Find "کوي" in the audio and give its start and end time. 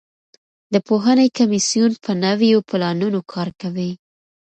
3.61-3.91